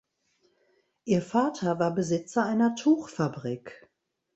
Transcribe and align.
Ihr 1.05 1.21
Vater 1.21 1.77
war 1.77 1.93
Besitzer 1.93 2.43
einer 2.43 2.73
Tuchfabrik. 2.73 3.87